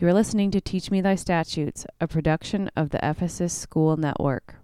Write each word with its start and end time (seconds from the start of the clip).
You're 0.00 0.14
listening 0.14 0.50
to 0.52 0.62
Teach 0.62 0.90
Me 0.90 1.02
Thy 1.02 1.14
Statutes, 1.14 1.86
a 2.00 2.08
production 2.08 2.70
of 2.74 2.88
the 2.88 3.06
Ephesus 3.06 3.52
School 3.52 3.98
Network. 3.98 4.54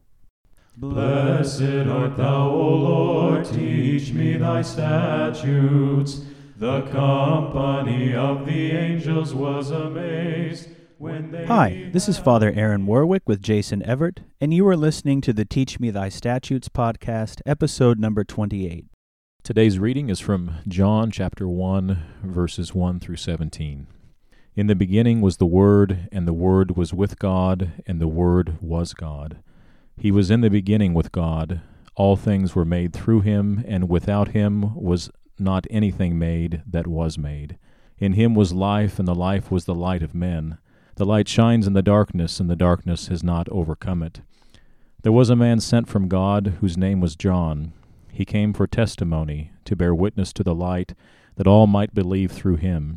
Blessed 0.79 1.61
art 1.61 2.17
thou, 2.17 2.49
O 2.49 2.75
Lord, 2.75 3.45
teach 3.45 4.15
me 4.15 4.39
thy 4.39 4.63
statutes. 4.63 6.23
The 6.57 6.81
company 6.87 8.15
of 8.15 8.47
the 8.47 8.71
angels 8.71 9.35
was 9.35 9.71
amazed 9.71 10.71
when 10.97 11.31
they. 11.33 11.45
Hi, 11.45 11.91
this 11.93 12.09
is 12.09 12.17
Father 12.17 12.51
Aaron 12.57 12.87
Warwick 12.87 13.25
with 13.27 13.43
Jason 13.43 13.83
Everett, 13.83 14.21
and 14.41 14.55
you 14.55 14.67
are 14.67 14.75
listening 14.75 15.21
to 15.21 15.35
the 15.35 15.45
Teach 15.45 15.79
Me 15.79 15.91
Thy 15.91 16.09
Statutes 16.09 16.71
podcast, 16.71 17.43
episode 17.45 17.99
number 17.99 18.25
28. 18.25 18.87
Today's 19.43 19.79
reading 19.79 20.09
is 20.09 20.19
from 20.19 20.53
John 20.67 21.11
chapter 21.11 21.47
1, 21.47 22.23
verses 22.25 22.75
1 22.75 23.01
through 23.01 23.17
17. 23.17 23.87
In 24.57 24.69
the 24.69 24.75
beginning 24.75 25.21
was 25.21 25.37
the 25.37 25.45
Word, 25.45 26.09
and 26.11 26.27
the 26.27 26.33
Word 26.33 26.79
was 26.79 26.95
with 26.95 27.19
God, 27.19 27.73
and 27.87 28.01
the 28.01 28.09
Word 28.09 28.57
was 28.63 28.95
God. 28.95 29.37
He 29.99 30.11
was 30.11 30.31
in 30.31 30.41
the 30.41 30.49
beginning 30.49 30.95
with 30.95 31.13
God. 31.13 31.61
All 31.95 32.17
things 32.17 32.55
were 32.55 32.65
made 32.65 32.95
through 32.95 33.21
him, 33.21 33.63
and 33.69 33.87
without 33.87 34.29
him 34.29 34.75
was 34.75 35.11
not 35.39 35.67
anything 35.69 36.19
made 36.19 36.63
that 36.67 36.87
was 36.87 37.19
made. 37.19 37.59
In 37.99 38.15
him 38.15 38.35
was 38.35 38.55
life, 38.55 38.99
and 38.99 39.07
the 39.07 39.15
life 39.15 39.51
was 39.51 39.67
the 39.67 39.75
light 39.75 40.03
of 40.03 40.15
men. 40.15 40.57
The 40.95 41.05
light 41.05 41.29
shines 41.29 41.67
in 41.67 41.75
the 41.75 41.83
darkness, 41.83 42.41
and 42.41 42.49
the 42.49 42.57
darkness 42.57 43.09
has 43.09 43.23
not 43.23 43.51
overcome 43.51 44.03
it. 44.03 44.23
There 45.03 45.13
was 45.13 45.29
a 45.29 45.37
man 45.37 45.61
sent 45.61 45.87
from 45.87 46.09
God, 46.09 46.55
whose 46.61 46.79
name 46.79 47.03
was 47.03 47.15
John. 47.15 47.75
He 48.11 48.25
came 48.25 48.55
for 48.55 48.67
testimony, 48.67 49.51
to 49.67 49.77
bear 49.77 49.95
witness 49.95 50.33
to 50.33 50.43
the 50.43 50.55
light, 50.55 50.95
that 51.35 51.47
all 51.47 51.67
might 51.67 51.93
believe 51.93 52.33
through 52.33 52.57
him. 52.57 52.97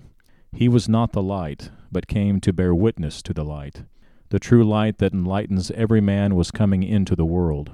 He 0.53 0.67
was 0.67 0.89
not 0.89 1.12
the 1.12 1.21
light, 1.21 1.70
but 1.91 2.08
came 2.08 2.39
to 2.41 2.52
bear 2.52 2.73
witness 2.73 3.21
to 3.21 3.34
the 3.34 3.45
light. 3.45 3.84
The 4.30 4.39
true 4.39 4.63
light 4.63 4.98
that 4.98 5.13
enlightens 5.13 5.72
every 5.72 6.02
man 6.02 6.36
was 6.36 6.52
coming 6.52 6.83
into 6.83 7.16
the 7.16 7.25
world. 7.25 7.72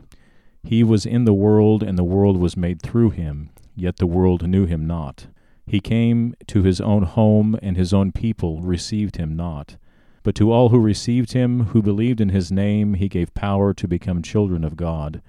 He 0.64 0.84
was 0.84 1.06
in 1.06 1.26
the 1.26 1.34
world, 1.34 1.84
and 1.84 1.98
the 1.98 2.04
world 2.04 2.38
was 2.38 2.58
made 2.58 2.82
through 2.82 3.12
him, 3.12 3.50
yet 3.76 3.98
the 3.98 4.08
world 4.08 4.48
knew 4.48 4.66
him 4.66 4.86
not. 4.88 5.28
He 5.68 5.80
came 5.80 6.36
to 6.48 6.64
his 6.64 6.80
own 6.82 7.04
home, 7.04 7.58
and 7.62 7.76
his 7.78 7.94
own 7.94 8.12
people 8.12 8.62
received 8.62 9.18
him 9.18 9.36
not. 9.36 9.78
But 10.24 10.36
to 10.36 10.52
all 10.52 10.70
who 10.70 10.80
received 10.80 11.34
him, 11.34 11.66
who 11.68 11.82
believed 11.82 12.20
in 12.20 12.30
his 12.30 12.52
name, 12.52 12.96
he 12.96 13.08
gave 13.08 13.34
power 13.34 13.74
to 13.74 13.88
become 13.88 14.22
children 14.22 14.64
of 14.64 14.76
God, 14.76 15.22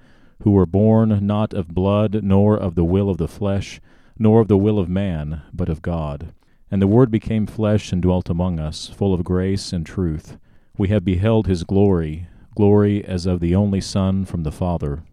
who 0.43 0.51
were 0.51 0.65
born 0.65 1.25
not 1.25 1.53
of 1.53 1.69
blood, 1.69 2.23
nor 2.23 2.57
of 2.57 2.75
the 2.75 2.83
will 2.83 3.09
of 3.09 3.17
the 3.17 3.27
flesh, 3.27 3.79
nor 4.19 4.41
of 4.41 4.47
the 4.47 4.57
will 4.57 4.79
of 4.79 4.89
man, 4.89 5.43
but 5.53 5.69
of 5.69 5.81
God. 5.81 6.33
And 6.69 6.81
the 6.81 6.87
Word 6.87 7.09
became 7.09 7.45
flesh 7.45 7.91
and 7.91 8.01
dwelt 8.01 8.29
among 8.29 8.59
us, 8.59 8.87
full 8.87 9.13
of 9.13 9.23
grace 9.23 9.71
and 9.71 9.85
truth. 9.85 10.37
We 10.77 10.89
have 10.89 11.05
beheld 11.05 11.47
his 11.47 11.63
glory, 11.63 12.27
glory 12.55 13.03
as 13.05 13.25
of 13.25 13.39
the 13.39 13.55
only 13.55 13.81
Son 13.81 14.25
from 14.25 14.43
the 14.43 14.51
Father. 14.51 15.03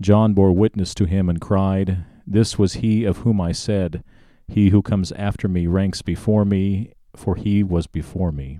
John 0.00 0.34
bore 0.34 0.52
witness 0.52 0.94
to 0.96 1.04
him 1.04 1.28
and 1.28 1.40
cried, 1.40 2.04
This 2.26 2.58
was 2.58 2.74
he 2.74 3.04
of 3.04 3.18
whom 3.18 3.40
I 3.40 3.52
said, 3.52 4.02
He 4.48 4.70
who 4.70 4.82
comes 4.82 5.12
after 5.12 5.48
me 5.48 5.66
ranks 5.66 6.02
before 6.02 6.44
me, 6.44 6.92
for 7.14 7.36
he 7.36 7.62
was 7.62 7.86
before 7.86 8.32
me. 8.32 8.58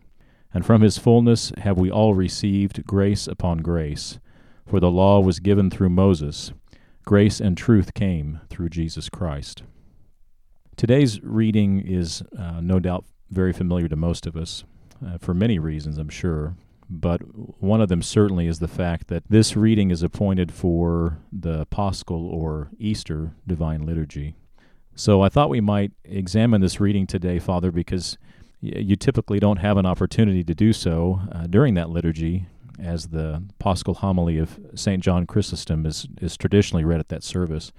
And 0.54 0.64
from 0.64 0.82
his 0.82 0.98
fullness 0.98 1.52
have 1.58 1.78
we 1.78 1.90
all 1.90 2.14
received 2.14 2.86
grace 2.86 3.26
upon 3.26 3.58
grace. 3.58 4.18
For 4.66 4.78
the 4.78 4.90
law 4.90 5.20
was 5.20 5.40
given 5.40 5.70
through 5.70 5.90
Moses, 5.90 6.52
grace 7.04 7.40
and 7.40 7.56
truth 7.56 7.94
came 7.94 8.40
through 8.48 8.68
Jesus 8.68 9.08
Christ. 9.08 9.64
Today's 10.76 11.22
reading 11.22 11.80
is 11.80 12.22
uh, 12.38 12.60
no 12.60 12.78
doubt 12.78 13.04
very 13.30 13.52
familiar 13.52 13.88
to 13.88 13.96
most 13.96 14.26
of 14.26 14.36
us, 14.36 14.64
uh, 15.04 15.18
for 15.18 15.34
many 15.34 15.58
reasons, 15.58 15.98
I'm 15.98 16.08
sure. 16.08 16.54
But 16.88 17.20
one 17.62 17.80
of 17.80 17.88
them 17.88 18.02
certainly 18.02 18.46
is 18.46 18.58
the 18.58 18.68
fact 18.68 19.08
that 19.08 19.24
this 19.28 19.56
reading 19.56 19.90
is 19.90 20.02
appointed 20.02 20.52
for 20.52 21.18
the 21.32 21.66
Paschal 21.66 22.28
or 22.28 22.70
Easter 22.78 23.32
Divine 23.46 23.86
Liturgy. 23.86 24.36
So 24.94 25.22
I 25.22 25.30
thought 25.30 25.48
we 25.48 25.60
might 25.60 25.92
examine 26.04 26.60
this 26.60 26.80
reading 26.80 27.06
today, 27.06 27.38
Father, 27.38 27.70
because 27.70 28.18
you 28.60 28.94
typically 28.94 29.40
don't 29.40 29.56
have 29.56 29.76
an 29.76 29.86
opportunity 29.86 30.44
to 30.44 30.54
do 30.54 30.72
so 30.72 31.20
uh, 31.32 31.46
during 31.46 31.74
that 31.74 31.90
liturgy, 31.90 32.46
as 32.78 33.08
the 33.08 33.42
Paschal 33.58 33.94
homily 33.94 34.38
of 34.38 34.58
St. 34.74 35.02
John 35.02 35.26
Chrysostom 35.26 35.86
is, 35.86 36.06
is 36.20 36.36
traditionally 36.36 36.84
read 36.84 37.00
at 37.00 37.08
that 37.08 37.24
service. 37.24 37.72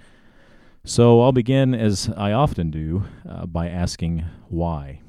So 0.86 1.22
I'll 1.22 1.32
begin, 1.32 1.74
as 1.74 2.10
I 2.14 2.32
often 2.32 2.70
do, 2.70 3.04
uh, 3.26 3.46
by 3.46 3.70
asking 3.70 4.26
why. 4.48 5.00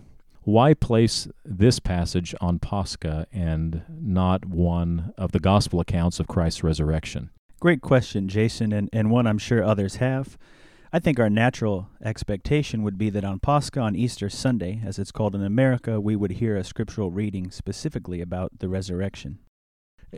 Why 0.44 0.74
place 0.74 1.28
this 1.44 1.80
passage 1.80 2.34
on 2.40 2.60
Pascha 2.60 3.28
and 3.34 3.82
not 3.90 4.46
one 4.46 5.14
of 5.18 5.34
the 5.34 5.40
gospel 5.40 5.82
accounts 5.82 6.22
of 6.22 6.28
Christ's 6.28 6.64
resurrection? 6.64 7.30
Great 7.60 7.82
question, 7.82 8.30
Jason, 8.30 8.72
and, 8.72 8.90
and 8.94 9.12
one 9.12 9.28
I'm 9.28 9.38
sure 9.38 9.66
others 9.66 9.98
have. 9.98 10.38
I 10.94 11.00
think 11.00 11.20
our 11.20 11.30
natural 11.30 11.90
expectation 12.02 12.82
would 12.84 12.98
be 12.98 13.10
that 13.10 13.26
on 13.26 13.40
Pascha, 13.40 13.82
on 13.82 13.98
Easter 13.98 14.30
Sunday, 14.30 14.82
as 14.86 14.98
it's 14.98 15.12
called 15.12 15.36
in 15.36 15.44
America, 15.44 16.00
we 16.00 16.16
would 16.16 16.32
hear 16.32 16.56
a 16.56 16.64
scriptural 16.64 17.12
reading 17.12 17.52
specifically 17.52 18.22
about 18.22 18.60
the 18.60 18.70
resurrection. 18.70 19.40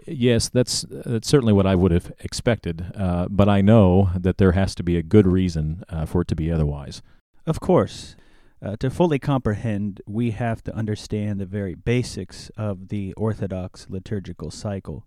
Yes, 0.05 0.49
that's 0.49 0.85
that's 0.89 1.27
certainly 1.27 1.53
what 1.53 1.65
I 1.65 1.75
would 1.75 1.91
have 1.91 2.11
expected, 2.19 2.91
uh, 2.95 3.27
but 3.29 3.49
I 3.49 3.61
know 3.61 4.09
that 4.15 4.37
there 4.37 4.51
has 4.51 4.75
to 4.75 4.83
be 4.83 4.97
a 4.97 5.03
good 5.03 5.25
reason 5.25 5.83
uh, 5.89 6.05
for 6.05 6.21
it 6.21 6.27
to 6.29 6.35
be 6.35 6.51
otherwise. 6.51 7.01
Of 7.45 7.59
course. 7.59 8.15
Uh, 8.59 8.75
to 8.77 8.89
fully 8.89 9.19
comprehend, 9.19 10.01
we 10.07 10.31
have 10.31 10.63
to 10.63 10.75
understand 10.75 11.39
the 11.39 11.45
very 11.45 11.75
basics 11.75 12.49
of 12.57 12.87
the 12.87 13.13
Orthodox 13.13 13.85
liturgical 13.87 14.49
cycle, 14.49 15.05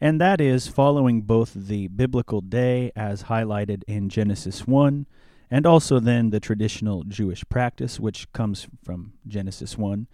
and 0.00 0.20
that 0.20 0.40
is 0.40 0.66
following 0.66 1.22
both 1.22 1.52
the 1.54 1.86
biblical 1.88 2.40
day 2.40 2.90
as 2.96 3.24
highlighted 3.24 3.84
in 3.86 4.08
Genesis 4.08 4.66
1 4.66 5.06
and 5.50 5.66
also 5.66 5.98
then 5.98 6.30
the 6.30 6.40
traditional 6.40 7.04
Jewish 7.04 7.44
practice, 7.48 7.98
which 7.98 8.30
comes 8.32 8.66
from 8.82 9.14
Genesis 9.26 9.78
1 9.78 10.06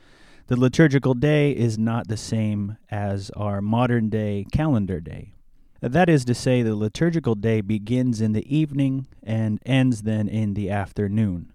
the 0.46 0.58
liturgical 0.58 1.14
day 1.14 1.52
is 1.52 1.78
not 1.78 2.08
the 2.08 2.16
same 2.16 2.76
as 2.90 3.30
our 3.30 3.62
modern 3.62 4.10
day 4.10 4.44
calendar 4.52 5.00
day. 5.00 5.34
That 5.80 6.08
is 6.08 6.24
to 6.26 6.34
say, 6.34 6.62
the 6.62 6.74
liturgical 6.74 7.34
day 7.34 7.60
begins 7.60 8.20
in 8.20 8.32
the 8.32 8.54
evening 8.54 9.06
and 9.22 9.60
ends 9.66 10.02
then 10.02 10.28
in 10.28 10.54
the 10.54 10.70
afternoon. 10.70 11.52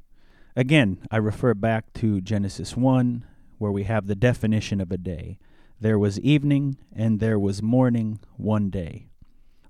Again, 0.56 1.00
I 1.10 1.18
refer 1.18 1.54
back 1.54 1.94
to 1.94 2.22
Genesis 2.22 2.76
1, 2.76 3.26
where 3.58 3.72
we 3.72 3.84
have 3.84 4.08
the 4.08 4.16
definition 4.16 4.82
of 4.82 4.92
a 4.92 4.98
day. 4.98 5.40
There 5.80 5.98
was 5.98 6.20
evening 6.20 6.78
and 6.96 7.20
there 7.20 7.40
was 7.40 7.64
morning 7.64 8.20
one 8.38 8.70
day. 8.70 9.09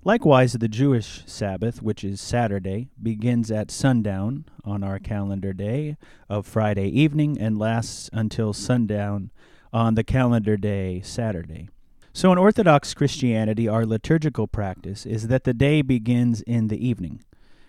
Likewise, 0.02 0.54
the 0.54 0.68
Jewish 0.68 1.22
Sabbath, 1.26 1.82
which 1.82 2.02
is 2.02 2.22
Saturday, 2.22 2.88
begins 3.02 3.50
at 3.50 3.70
sundown 3.70 4.46
on 4.64 4.82
our 4.82 4.98
calendar 4.98 5.52
day 5.52 5.98
of 6.26 6.46
Friday 6.46 6.88
evening 6.88 7.38
and 7.38 7.58
lasts 7.58 8.08
until 8.10 8.54
sundown 8.54 9.30
on 9.74 9.96
the 9.96 10.04
calendar 10.04 10.56
day 10.56 11.02
Saturday. 11.02 11.68
So, 12.14 12.32
in 12.32 12.38
Orthodox 12.38 12.94
Christianity, 12.94 13.68
our 13.68 13.84
liturgical 13.84 14.46
practice 14.46 15.04
is 15.04 15.28
that 15.28 15.44
the 15.44 15.52
day 15.52 15.82
begins 15.82 16.40
in 16.42 16.68
the 16.68 16.88
evening. 16.88 17.22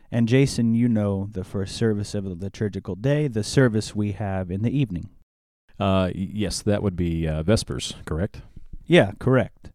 And, 0.09 0.29
Jason, 0.29 0.73
you 0.73 0.87
know 0.87 1.27
the 1.31 1.43
first 1.43 1.75
service 1.75 2.15
of 2.15 2.23
the 2.23 2.35
liturgical 2.35 2.95
day, 2.95 3.27
the 3.27 3.43
service 3.43 3.93
we 3.93 4.13
have 4.13 4.49
in 4.49 4.61
the 4.61 4.71
evening. 4.71 5.09
Uh, 5.77 6.11
yes, 6.15 6.61
that 6.61 6.81
would 6.81 6.95
be 6.95 7.27
uh, 7.27 7.43
Vespers, 7.43 7.95
correct? 8.05 8.41
Yeah, 8.85 9.11
correct. 9.19 9.70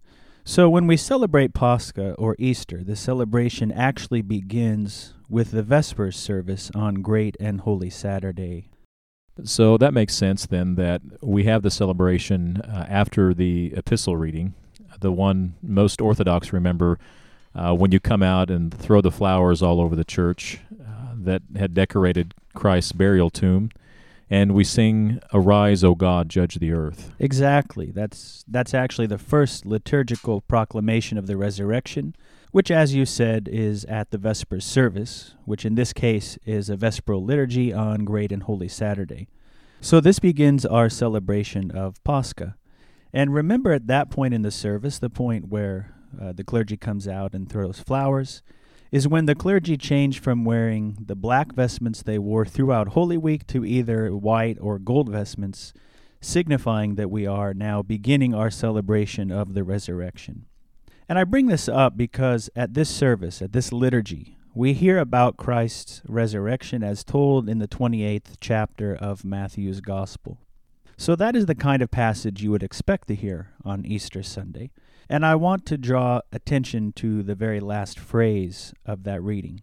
So 0.48 0.70
when 0.70 0.86
we 0.86 0.96
celebrate 0.96 1.54
Pascha 1.54 2.12
or 2.12 2.36
Easter, 2.38 2.84
the 2.84 2.94
celebration 2.94 3.72
actually 3.72 4.22
begins 4.22 5.12
with 5.28 5.50
the 5.50 5.64
Vespers 5.64 6.14
service 6.14 6.70
on 6.72 7.02
Great 7.02 7.36
and 7.40 7.62
Holy 7.62 7.90
Saturday. 7.90 8.70
So 9.42 9.76
that 9.76 9.92
makes 9.92 10.14
sense 10.14 10.46
then 10.46 10.76
that 10.76 11.02
we 11.20 11.44
have 11.44 11.62
the 11.62 11.70
celebration 11.70 12.58
uh, 12.58 12.86
after 12.88 13.34
the 13.34 13.72
epistle 13.76 14.16
reading, 14.16 14.54
the 15.00 15.10
one 15.10 15.56
most 15.64 16.00
Orthodox 16.00 16.52
remember 16.52 17.00
uh, 17.52 17.74
when 17.74 17.90
you 17.90 17.98
come 17.98 18.22
out 18.22 18.48
and 18.48 18.72
throw 18.72 19.00
the 19.00 19.10
flowers 19.10 19.62
all 19.62 19.80
over 19.80 19.96
the 19.96 20.04
church 20.04 20.60
uh, 20.80 21.14
that 21.16 21.42
had 21.56 21.74
decorated 21.74 22.34
Christ's 22.54 22.92
burial 22.92 23.30
tomb 23.30 23.70
and 24.28 24.52
we 24.52 24.64
sing 24.64 25.20
arise 25.32 25.84
o 25.84 25.94
god 25.94 26.28
judge 26.28 26.56
the 26.56 26.72
earth. 26.72 27.12
Exactly. 27.18 27.90
That's 27.90 28.44
that's 28.48 28.74
actually 28.74 29.06
the 29.06 29.18
first 29.18 29.64
liturgical 29.64 30.40
proclamation 30.42 31.18
of 31.18 31.26
the 31.26 31.36
resurrection 31.36 32.14
which 32.52 32.70
as 32.70 32.94
you 32.94 33.04
said 33.04 33.48
is 33.52 33.84
at 33.84 34.10
the 34.10 34.18
vespers 34.18 34.64
service 34.64 35.34
which 35.44 35.64
in 35.64 35.74
this 35.74 35.92
case 35.92 36.38
is 36.46 36.70
a 36.70 36.76
vesperal 36.76 37.24
liturgy 37.24 37.72
on 37.72 38.04
great 38.04 38.32
and 38.32 38.44
holy 38.44 38.68
saturday. 38.68 39.28
So 39.80 40.00
this 40.00 40.18
begins 40.18 40.64
our 40.64 40.88
celebration 40.88 41.70
of 41.70 42.02
pascha. 42.02 42.56
And 43.12 43.32
remember 43.32 43.72
at 43.72 43.86
that 43.86 44.10
point 44.10 44.34
in 44.34 44.42
the 44.42 44.50
service 44.50 44.98
the 44.98 45.10
point 45.10 45.48
where 45.48 45.94
uh, 46.20 46.32
the 46.32 46.44
clergy 46.44 46.76
comes 46.76 47.06
out 47.06 47.34
and 47.34 47.48
throws 47.48 47.78
flowers 47.78 48.42
is 48.90 49.08
when 49.08 49.26
the 49.26 49.34
clergy 49.34 49.76
change 49.76 50.20
from 50.20 50.44
wearing 50.44 50.96
the 51.00 51.16
black 51.16 51.52
vestments 51.52 52.02
they 52.02 52.18
wore 52.18 52.44
throughout 52.44 52.88
Holy 52.88 53.16
Week 53.16 53.46
to 53.48 53.64
either 53.64 54.14
white 54.14 54.58
or 54.60 54.78
gold 54.78 55.08
vestments 55.08 55.72
signifying 56.20 56.94
that 56.96 57.10
we 57.10 57.26
are 57.26 57.54
now 57.54 57.82
beginning 57.82 58.34
our 58.34 58.50
celebration 58.50 59.30
of 59.30 59.54
the 59.54 59.64
resurrection. 59.64 60.46
And 61.08 61.18
I 61.18 61.24
bring 61.24 61.46
this 61.46 61.68
up 61.68 61.96
because 61.96 62.50
at 62.56 62.74
this 62.74 62.90
service, 62.90 63.40
at 63.40 63.52
this 63.52 63.72
liturgy, 63.72 64.36
we 64.54 64.72
hear 64.72 64.98
about 64.98 65.36
Christ's 65.36 66.02
resurrection 66.08 66.82
as 66.82 67.04
told 67.04 67.48
in 67.48 67.58
the 67.58 67.68
28th 67.68 68.36
chapter 68.40 68.94
of 68.94 69.24
Matthew's 69.24 69.80
Gospel. 69.80 70.38
So 70.98 71.14
that 71.16 71.36
is 71.36 71.46
the 71.46 71.54
kind 71.54 71.82
of 71.82 71.90
passage 71.90 72.42
you 72.42 72.50
would 72.50 72.62
expect 72.62 73.08
to 73.08 73.14
hear 73.14 73.52
on 73.64 73.84
Easter 73.84 74.22
Sunday. 74.22 74.70
And 75.08 75.26
I 75.26 75.34
want 75.34 75.66
to 75.66 75.76
draw 75.76 76.22
attention 76.32 76.92
to 76.94 77.22
the 77.22 77.34
very 77.34 77.60
last 77.60 77.98
phrase 77.98 78.72
of 78.84 79.04
that 79.04 79.22
reading. 79.22 79.60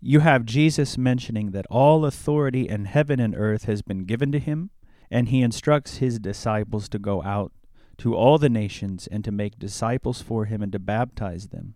You 0.00 0.20
have 0.20 0.44
Jesus 0.44 0.96
mentioning 0.96 1.50
that 1.50 1.66
all 1.68 2.04
authority 2.04 2.68
in 2.68 2.84
heaven 2.84 3.18
and 3.18 3.34
earth 3.36 3.64
has 3.64 3.82
been 3.82 4.04
given 4.04 4.30
to 4.30 4.38
him, 4.38 4.70
and 5.10 5.28
he 5.28 5.42
instructs 5.42 5.96
his 5.96 6.20
disciples 6.20 6.88
to 6.90 6.98
go 7.00 7.22
out 7.24 7.52
to 7.98 8.14
all 8.14 8.38
the 8.38 8.48
nations 8.48 9.08
and 9.08 9.24
to 9.24 9.32
make 9.32 9.58
disciples 9.58 10.22
for 10.22 10.44
him 10.44 10.62
and 10.62 10.70
to 10.70 10.78
baptize 10.78 11.48
them. 11.48 11.74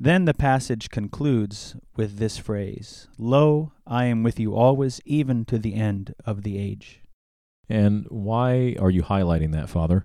Then 0.00 0.24
the 0.24 0.34
passage 0.34 0.90
concludes 0.90 1.76
with 1.94 2.16
this 2.16 2.38
phrase 2.38 3.06
Lo, 3.16 3.72
I 3.86 4.06
am 4.06 4.24
with 4.24 4.40
you 4.40 4.56
always, 4.56 5.00
even 5.04 5.44
to 5.44 5.58
the 5.58 5.74
end 5.74 6.14
of 6.24 6.42
the 6.42 6.58
age. 6.58 7.00
And 7.70 8.04
why 8.08 8.74
are 8.80 8.90
you 8.90 9.04
highlighting 9.04 9.52
that, 9.52 9.68
Father? 9.68 10.04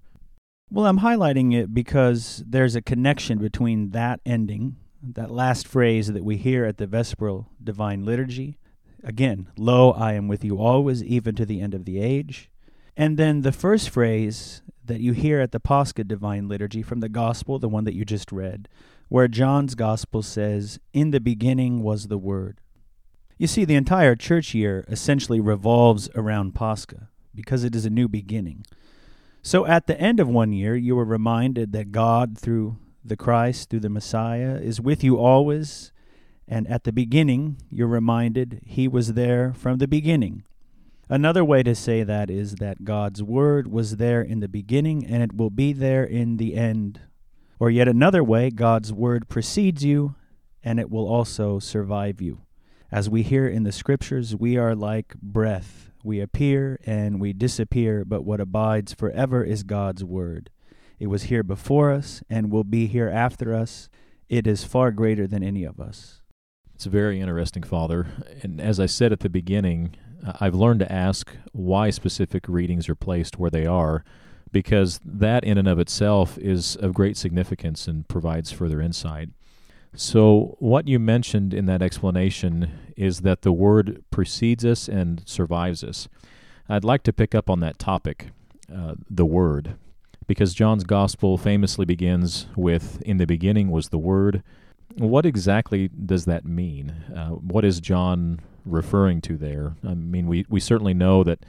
Well, 0.70 0.86
I'm 0.86 1.00
highlighting 1.00 1.52
it 1.52 1.74
because 1.74 2.44
there's 2.46 2.76
a 2.76 2.82
connection 2.82 3.40
between 3.40 3.90
that 3.90 4.20
ending, 4.24 4.76
that 5.02 5.32
last 5.32 5.68
phrase 5.68 6.14
that 6.14 6.24
we 6.24 6.38
hear 6.38 6.64
at 6.64 6.78
the 6.78 6.86
Vesperal 6.86 7.48
Divine 7.64 8.06
Liturgy. 8.06 8.60
Again, 9.04 9.48
Lo, 9.58 9.92
I 9.92 10.14
am 10.14 10.28
with 10.28 10.46
you 10.46 10.60
always, 10.60 11.04
even 11.04 11.34
to 11.36 11.46
the 11.46 11.60
end 11.60 11.74
of 11.74 11.86
the 11.86 12.00
age. 12.00 12.52
And 12.96 13.18
then 13.18 13.42
the 13.42 13.52
first 13.52 13.90
phrase 13.90 14.62
that 14.84 15.02
you 15.02 15.14
hear 15.14 15.40
at 15.40 15.52
the 15.52 15.60
Pascha 15.60 16.04
Divine 16.04 16.48
Liturgy 16.48 16.84
from 16.84 17.00
the 17.00 17.10
Gospel, 17.10 17.58
the 17.58 17.68
one 17.68 17.84
that 17.86 17.96
you 17.96 18.06
just 18.06 18.32
read, 18.32 18.68
where 19.10 19.28
John's 19.28 19.74
Gospel 19.74 20.22
says, 20.22 20.80
In 20.94 21.10
the 21.10 21.20
beginning 21.20 21.82
was 21.82 22.10
the 22.10 22.20
Word. 22.20 22.62
You 23.40 23.48
see, 23.48 23.66
the 23.66 23.74
entire 23.74 24.16
church 24.16 24.54
year 24.54 24.86
essentially 24.88 25.40
revolves 25.40 26.10
around 26.14 26.54
Pascha 26.54 27.10
because 27.36 27.64
it 27.64 27.76
is 27.76 27.86
a 27.86 27.90
new 27.90 28.08
beginning. 28.08 28.66
So 29.42 29.66
at 29.68 29.86
the 29.86 30.00
end 30.00 30.20
of 30.20 30.28
one 30.28 30.54
year, 30.54 30.76
you 30.76 30.98
are 30.98 31.06
reminded 31.06 31.72
that 31.74 31.92
God, 31.92 32.38
through 32.38 32.78
the 33.04 33.16
Christ, 33.16 33.70
through 33.70 33.82
the 33.82 33.90
Messiah, 33.90 34.56
is 34.56 34.82
with 34.82 35.04
you 35.04 35.18
always. 35.18 35.92
And 36.48 36.68
at 36.68 36.84
the 36.84 36.92
beginning, 36.92 37.58
you're 37.70 37.88
reminded 37.88 38.62
He 38.66 38.88
was 38.88 39.14
there 39.14 39.54
from 39.54 39.78
the 39.78 39.88
beginning. 39.88 40.44
Another 41.08 41.46
way 41.46 41.62
to 41.62 41.76
say 41.76 42.02
that 42.02 42.32
is 42.32 42.56
that 42.56 42.84
God's 42.84 43.22
Word 43.22 43.68
was 43.68 43.98
there 43.98 44.24
in 44.24 44.40
the 44.40 44.48
beginning 44.48 45.06
and 45.06 45.22
it 45.22 45.36
will 45.36 45.52
be 45.52 45.72
there 45.72 46.04
in 46.04 46.38
the 46.38 46.56
end. 46.56 47.02
Or 47.60 47.70
yet 47.70 47.88
another 47.88 48.24
way, 48.24 48.50
God's 48.50 48.92
Word 48.92 49.30
precedes 49.30 49.86
you 49.86 50.16
and 50.64 50.80
it 50.80 50.90
will 50.90 51.08
also 51.08 51.60
survive 51.60 52.20
you. 52.20 52.42
As 52.92 53.08
we 53.08 53.22
hear 53.22 53.48
in 53.48 53.64
the 53.64 53.72
Scriptures, 53.72 54.36
we 54.36 54.58
are 54.58 54.74
like 54.74 55.14
breath 55.22 55.92
we 56.06 56.22
appear 56.22 56.80
and 56.86 57.20
we 57.20 57.34
disappear, 57.34 58.06
but 58.06 58.24
what 58.24 58.40
abides 58.40 58.94
forever 58.94 59.44
is 59.44 59.64
God's 59.64 60.04
word. 60.04 60.50
It 61.00 61.08
was 61.08 61.24
here 61.24 61.44
before 61.44 61.92
us 61.92 62.24
and 62.30 62.52
will 62.52 62.64
be 62.64 62.88
here 62.88 63.10
after 63.10 63.54
us. 63.54 63.90
It 64.30 64.48
is 64.48 64.64
far 64.64 64.92
greater 64.92 65.28
than 65.28 65.44
any 65.44 65.64
of 65.64 65.80
us. 65.80 66.22
It's 66.74 66.86
very 66.86 67.20
interesting, 67.20 67.64
Father. 67.64 68.08
And 68.44 68.62
as 68.62 68.80
I 68.80 68.86
said 68.86 69.12
at 69.12 69.22
the 69.22 69.30
beginning, 69.30 69.96
uh, 70.26 70.34
I've 70.40 70.56
learned 70.56 70.82
to 70.82 70.92
ask 70.92 71.32
why 71.52 71.90
specific 71.90 72.48
readings 72.48 72.88
are 72.90 72.96
placed 72.96 73.40
where 73.40 73.50
they 73.50 73.66
are, 73.66 74.04
because 74.52 75.00
that 75.04 75.44
in 75.44 75.58
and 75.58 75.68
of 75.68 75.80
itself 75.80 76.38
is 76.38 76.76
of 76.76 76.94
great 76.94 77.18
significance 77.18 77.88
and 77.88 78.08
provides 78.08 78.52
further 78.52 78.82
insight. 78.82 79.30
So, 79.96 80.58
what 80.60 80.88
you 80.88 81.00
mentioned 81.00 81.54
in 81.54 81.66
that 81.68 81.82
explanation 81.82 82.72
is 82.98 83.22
that 83.22 83.44
the 83.44 83.54
word 83.54 84.04
precedes 84.12 84.66
us 84.66 84.90
and 84.90 85.24
survives 85.26 85.84
us. 85.84 86.10
I'd 86.68 86.84
like 86.84 87.04
to 87.04 87.14
pick 87.14 87.34
up 87.34 87.50
on 87.50 87.62
that 87.62 87.80
topic, 87.80 88.28
uh, 88.74 88.96
the 89.10 89.26
word, 89.26 89.76
because 90.28 90.54
John's 90.54 90.84
gospel 90.84 91.38
famously 91.38 91.86
begins 91.86 92.48
with, 92.56 93.02
In 93.04 93.18
the 93.18 93.26
beginning 93.26 93.72
was 93.72 93.90
the 93.90 93.98
word. 93.98 94.44
What 94.98 95.26
exactly 95.26 95.88
does 95.90 96.26
that 96.26 96.46
mean? 96.46 96.90
Uh, 97.16 97.30
what 97.30 97.64
is 97.64 97.80
John 97.80 98.40
referring 98.66 99.22
to 99.22 99.38
there? 99.38 99.76
I 99.88 99.94
mean, 99.94 100.28
we, 100.28 100.46
we 100.50 100.60
certainly 100.60 100.94
know 100.94 101.24
that 101.24 101.46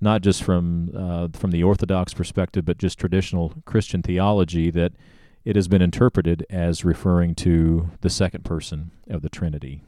not 0.00 0.22
just 0.22 0.42
from 0.42 0.90
uh, 0.96 1.28
from 1.38 1.50
the 1.50 1.62
Orthodox 1.62 2.14
perspective, 2.14 2.64
but 2.64 2.78
just 2.78 2.98
traditional 2.98 3.52
Christian 3.66 4.02
theology, 4.02 4.70
that 4.70 4.92
it 5.44 5.56
has 5.56 5.68
been 5.68 5.82
interpreted 5.82 6.46
as 6.50 6.84
referring 6.84 7.34
to 7.34 7.90
the 8.00 8.10
second 8.10 8.44
person 8.44 8.90
of 9.08 9.22
the 9.22 9.28
Trinity. 9.28 9.82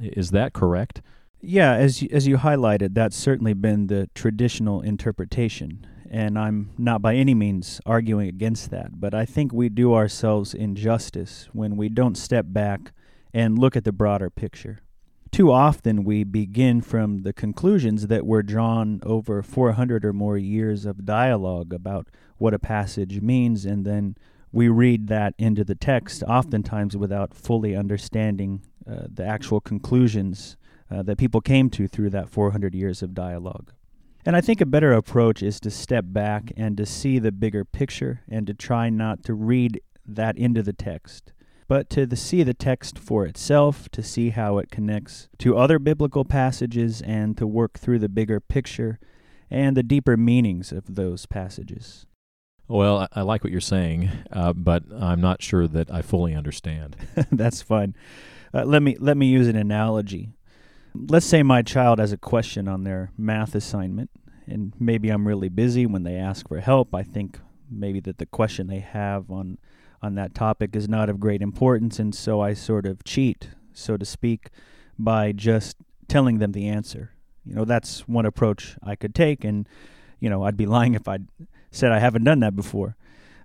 Is 0.00 0.30
that 0.32 0.52
correct? 0.52 1.02
Yeah, 1.40 1.74
as 1.74 2.02
you, 2.02 2.08
as 2.10 2.26
you 2.26 2.38
highlighted, 2.38 2.94
that's 2.94 3.16
certainly 3.16 3.54
been 3.54 3.86
the 3.86 4.08
traditional 4.14 4.80
interpretation, 4.82 5.86
and 6.10 6.36
I'm 6.36 6.70
not 6.76 7.00
by 7.00 7.14
any 7.14 7.34
means 7.34 7.80
arguing 7.86 8.28
against 8.28 8.70
that, 8.70 9.00
but 9.00 9.14
I 9.14 9.24
think 9.24 9.52
we 9.52 9.68
do 9.68 9.94
ourselves 9.94 10.52
injustice 10.52 11.48
when 11.52 11.76
we 11.76 11.88
don't 11.88 12.18
step 12.18 12.46
back 12.48 12.92
and 13.32 13.58
look 13.58 13.76
at 13.76 13.84
the 13.84 13.92
broader 13.92 14.30
picture. 14.30 14.80
Too 15.30 15.52
often 15.52 16.04
we 16.04 16.24
begin 16.24 16.80
from 16.80 17.22
the 17.22 17.32
conclusions 17.32 18.06
that 18.08 18.26
were 18.26 18.42
drawn 18.42 18.98
over 19.04 19.42
400 19.42 20.04
or 20.04 20.12
more 20.12 20.38
years 20.38 20.86
of 20.86 21.04
dialogue 21.04 21.72
about 21.72 22.08
what 22.38 22.54
a 22.54 22.58
passage 22.58 23.20
means, 23.20 23.64
and 23.64 23.84
then 23.84 24.16
we 24.52 24.68
read 24.68 25.08
that 25.08 25.34
into 25.38 25.64
the 25.64 25.74
text, 25.74 26.22
oftentimes 26.22 26.96
without 26.96 27.34
fully 27.34 27.76
understanding 27.76 28.62
uh, 28.88 29.02
the 29.12 29.24
actual 29.24 29.60
conclusions 29.60 30.56
uh, 30.90 31.02
that 31.02 31.18
people 31.18 31.40
came 31.40 31.68
to 31.70 31.86
through 31.86 32.10
that 32.10 32.30
400 32.30 32.74
years 32.74 33.02
of 33.02 33.14
dialogue. 33.14 33.72
And 34.24 34.36
I 34.36 34.40
think 34.40 34.60
a 34.60 34.66
better 34.66 34.92
approach 34.92 35.42
is 35.42 35.60
to 35.60 35.70
step 35.70 36.04
back 36.08 36.52
and 36.56 36.76
to 36.76 36.86
see 36.86 37.18
the 37.18 37.32
bigger 37.32 37.64
picture 37.64 38.22
and 38.28 38.46
to 38.46 38.54
try 38.54 38.90
not 38.90 39.22
to 39.24 39.34
read 39.34 39.80
that 40.06 40.36
into 40.36 40.62
the 40.62 40.72
text, 40.72 41.32
but 41.68 41.90
to 41.90 42.06
the, 42.06 42.16
see 42.16 42.42
the 42.42 42.54
text 42.54 42.98
for 42.98 43.26
itself, 43.26 43.88
to 43.90 44.02
see 44.02 44.30
how 44.30 44.58
it 44.58 44.70
connects 44.70 45.28
to 45.38 45.56
other 45.56 45.78
biblical 45.78 46.24
passages, 46.24 47.02
and 47.02 47.36
to 47.36 47.46
work 47.46 47.78
through 47.78 47.98
the 47.98 48.08
bigger 48.08 48.40
picture 48.40 48.98
and 49.50 49.76
the 49.76 49.82
deeper 49.82 50.16
meanings 50.16 50.72
of 50.72 50.94
those 50.94 51.26
passages. 51.26 52.06
Well, 52.68 52.98
I, 52.98 53.08
I 53.16 53.22
like 53.22 53.42
what 53.42 53.50
you're 53.50 53.60
saying, 53.62 54.10
uh, 54.30 54.52
but 54.52 54.84
I'm 54.94 55.20
not 55.20 55.42
sure 55.42 55.66
that 55.66 55.90
I 55.90 56.02
fully 56.02 56.34
understand. 56.34 56.96
That's 57.32 57.62
fine. 57.62 57.96
Uh, 58.52 58.64
let 58.64 58.82
me 58.82 58.96
let 59.00 59.16
me 59.16 59.26
use 59.26 59.48
an 59.48 59.56
analogy. 59.56 60.30
Let's 60.94 61.26
say 61.26 61.42
my 61.42 61.62
child 61.62 61.98
has 61.98 62.12
a 62.12 62.18
question 62.18 62.68
on 62.68 62.84
their 62.84 63.10
math 63.16 63.54
assignment, 63.54 64.10
and 64.46 64.72
maybe 64.78 65.08
I'm 65.08 65.26
really 65.26 65.48
busy 65.48 65.86
when 65.86 66.02
they 66.02 66.16
ask 66.16 66.48
for 66.48 66.60
help. 66.60 66.94
I 66.94 67.02
think 67.02 67.38
maybe 67.70 68.00
that 68.00 68.18
the 68.18 68.26
question 68.26 68.66
they 68.66 68.80
have 68.80 69.30
on 69.30 69.58
on 70.02 70.14
that 70.14 70.34
topic 70.34 70.76
is 70.76 70.88
not 70.88 71.08
of 71.08 71.20
great 71.20 71.40
importance, 71.40 71.98
and 71.98 72.14
so 72.14 72.40
I 72.40 72.52
sort 72.54 72.86
of 72.86 73.02
cheat, 73.04 73.48
so 73.72 73.96
to 73.96 74.04
speak, 74.04 74.50
by 74.98 75.32
just 75.32 75.76
telling 76.06 76.38
them 76.38 76.52
the 76.52 76.68
answer. 76.68 77.12
You 77.44 77.54
know, 77.54 77.64
that's 77.64 78.06
one 78.06 78.26
approach 78.26 78.76
I 78.82 78.94
could 78.94 79.14
take, 79.14 79.42
and 79.42 79.66
you 80.20 80.28
know, 80.28 80.42
I'd 80.42 80.56
be 80.56 80.66
lying 80.66 80.94
if 80.94 81.08
I 81.08 81.18
said 81.70 81.92
I 81.92 81.98
haven't 81.98 82.24
done 82.24 82.40
that 82.40 82.56
before. 82.56 82.96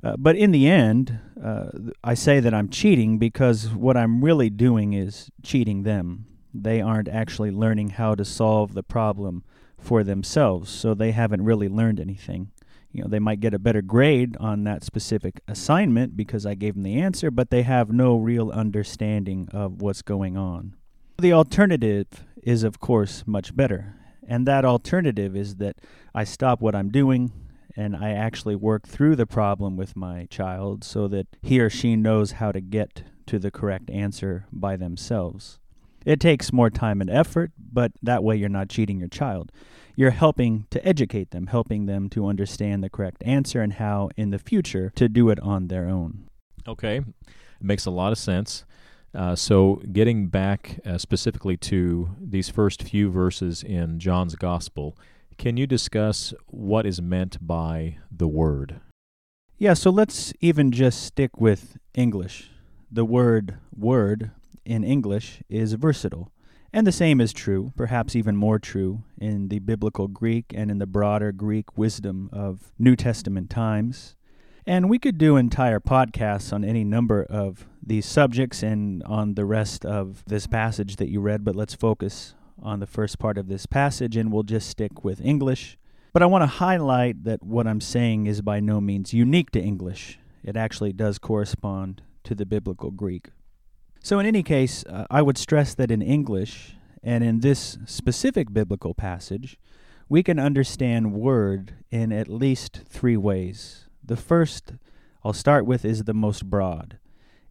Uh, 0.04 0.16
but 0.18 0.36
in 0.36 0.52
the 0.52 0.68
end, 0.68 1.20
uh, 1.42 1.70
I 2.04 2.14
say 2.14 2.40
that 2.42 2.54
I'm 2.54 2.70
cheating 2.70 3.18
because 3.18 3.70
what 3.70 3.96
I'm 3.96 4.24
really 4.24 4.50
doing 4.50 4.94
is 4.94 5.30
cheating 5.42 5.84
them. 5.84 6.26
They 6.54 6.82
aren't 6.82 7.08
actually 7.08 7.52
learning 7.52 7.92
how 7.92 8.16
to 8.16 8.26
solve 8.26 8.74
the 8.74 8.84
problem 8.84 9.44
for 9.78 10.04
themselves, 10.04 10.70
so 10.70 10.94
they 10.94 11.12
haven't 11.12 11.44
really 11.44 11.70
learned 11.70 12.00
anything. 12.00 12.52
You 12.92 13.04
know, 13.04 13.10
they 13.10 13.20
might 13.20 13.40
get 13.40 13.56
a 13.56 13.60
better 13.60 13.82
grade 13.82 14.38
on 14.40 14.66
that 14.66 14.84
specific 14.84 15.42
assignment 15.48 16.16
because 16.16 16.46
I 16.46 16.54
gave 16.54 16.76
them 16.76 16.84
the 16.84 17.00
answer, 17.00 17.32
but 17.32 17.50
they 17.50 17.64
have 17.64 17.92
no 17.92 18.18
real 18.18 18.52
understanding 18.52 19.50
of 19.52 19.82
what's 19.82 20.04
going 20.04 20.38
on. 20.38 20.76
The 21.18 21.34
alternative 21.34 22.06
is, 22.44 22.64
of 22.64 22.80
course, 22.80 23.24
much 23.26 23.56
better. 23.56 23.96
And 24.28 24.48
that 24.48 24.64
alternative 24.64 25.36
is 25.36 25.56
that 25.56 25.78
I 26.14 26.24
stop 26.24 26.62
what 26.62 26.76
I'm 26.76 26.90
doing 26.90 27.32
and 27.76 27.96
I 27.96 28.12
actually 28.12 28.56
work 28.56 28.88
through 28.88 29.16
the 29.16 29.26
problem 29.26 29.76
with 29.76 29.96
my 29.96 30.26
child 30.30 30.84
so 30.84 31.08
that 31.08 31.28
he 31.42 31.60
or 31.60 31.70
she 31.70 31.96
knows 31.96 32.34
how 32.34 32.52
to 32.52 32.62
get 32.62 33.04
to 33.28 33.40
the 33.40 33.52
correct 33.52 33.90
answer 33.90 34.46
by 34.52 34.76
themselves. 34.76 35.60
It 36.06 36.20
takes 36.20 36.52
more 36.52 36.70
time 36.70 37.02
and 37.02 37.10
effort, 37.10 37.52
but 37.58 37.94
that 38.02 38.24
way 38.24 38.36
you're 38.36 38.50
not 38.50 38.70
cheating 38.70 39.00
your 39.00 39.08
child. 39.08 39.52
You're 39.96 40.12
helping 40.12 40.66
to 40.72 40.86
educate 40.86 41.32
them, 41.32 41.48
helping 41.48 41.86
them 41.86 42.10
to 42.10 42.28
understand 42.28 42.84
the 42.84 42.90
correct 42.90 43.24
answer 43.26 43.62
and 43.62 43.74
how 43.74 44.10
in 44.18 44.32
the 44.32 44.40
future 44.40 44.92
to 44.96 45.08
do 45.08 45.30
it 45.30 45.40
on 45.40 45.68
their 45.68 45.88
own. 45.88 46.28
Okay, 46.68 46.98
it 46.98 47.06
makes 47.62 47.86
a 47.86 47.92
lot 47.92 48.12
of 48.12 48.18
sense. 48.18 48.66
Uh, 49.16 49.36
so, 49.36 49.76
getting 49.92 50.28
back 50.28 50.80
uh, 50.86 50.98
specifically 50.98 51.56
to 51.56 52.10
these 52.20 52.50
first 52.50 52.82
few 52.82 53.12
verses 53.12 53.62
in 53.62 54.00
John's 54.00 54.36
Gospel, 54.36 54.98
Can 55.38 55.58
you 55.58 55.68
discuss 55.68 56.34
what 56.48 56.86
is 56.86 57.02
meant 57.02 57.46
by 57.46 57.98
the 58.12 58.28
word? 58.28 58.80
Yeah, 59.58 59.74
so 59.74 59.90
let's 59.90 60.34
even 60.42 60.72
just 60.72 61.04
stick 61.04 61.40
with 61.40 61.78
English. 61.94 62.50
The 62.92 63.06
word 63.06 63.58
word 63.76 64.32
in 64.66 64.84
English 64.84 65.42
is 65.50 65.74
versatile. 65.74 66.32
And 66.72 66.88
the 66.88 66.92
same 66.92 67.22
is 67.22 67.34
true, 67.34 67.72
perhaps 67.76 68.16
even 68.16 68.36
more 68.36 68.58
true, 68.58 69.04
in 69.20 69.50
the 69.50 69.60
biblical 69.60 70.08
Greek 70.08 70.46
and 70.56 70.72
in 70.72 70.80
the 70.80 70.88
broader 70.88 71.32
Greek 71.32 71.78
wisdom 71.78 72.30
of 72.34 72.72
New 72.80 72.96
Testament 72.96 73.50
times. 73.50 74.16
And 74.66 74.90
we 74.90 74.98
could 74.98 75.18
do 75.18 75.38
entire 75.38 75.80
podcasts 75.80 76.52
on 76.52 76.64
any 76.64 76.84
number 76.84 77.24
of 77.24 77.68
these 77.86 78.06
subjects 78.06 78.64
and 78.64 79.04
on 79.04 79.36
the 79.36 79.46
rest 79.46 79.86
of 79.86 80.24
this 80.26 80.48
passage 80.48 80.96
that 80.96 81.10
you 81.10 81.20
read, 81.20 81.44
but 81.44 81.56
let's 81.56 81.76
focus 81.76 82.34
on 82.64 82.80
the 82.80 82.88
first 82.88 83.20
part 83.20 83.38
of 83.38 83.48
this 83.48 83.66
passage 83.66 84.18
and 84.18 84.32
we'll 84.32 84.44
just 84.44 84.70
stick 84.70 85.04
with 85.04 85.22
English. 85.22 85.78
But 86.14 86.24
I 86.24 86.28
want 86.28 86.44
to 86.44 86.48
highlight 86.48 87.24
that 87.26 87.44
what 87.44 87.68
I'm 87.68 87.82
saying 87.82 88.28
is 88.28 88.42
by 88.42 88.60
no 88.60 88.80
means 88.80 89.14
unique 89.14 89.52
to 89.52 89.62
English. 89.62 90.20
It 90.44 90.56
actually 90.56 90.94
does 90.94 91.20
correspond 91.20 92.02
to 92.24 92.36
the 92.36 92.46
biblical 92.46 92.92
Greek. 92.92 93.30
So, 94.02 94.20
in 94.20 94.26
any 94.26 94.44
case, 94.44 94.84
uh, 94.86 95.06
I 95.10 95.22
would 95.22 95.38
stress 95.38 95.74
that 95.76 95.90
in 95.90 96.02
English, 96.02 96.76
and 97.02 97.24
in 97.24 97.40
this 97.40 97.78
specific 97.86 98.52
biblical 98.52 98.94
passage, 98.94 99.58
we 100.10 100.22
can 100.22 100.40
understand 100.40 101.14
word 101.14 101.76
in 101.90 102.12
at 102.12 102.28
least 102.28 102.82
three 102.88 103.18
ways. 103.18 103.86
The 104.04 104.18
first 104.18 104.74
I'll 105.24 105.34
start 105.34 105.66
with 105.66 105.86
is 105.86 106.04
the 106.04 106.14
most 106.14 106.50
broad. 106.50 106.98